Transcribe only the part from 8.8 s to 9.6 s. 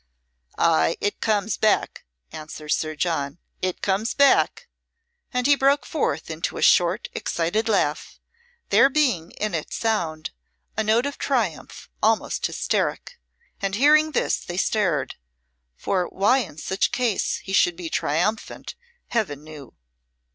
being in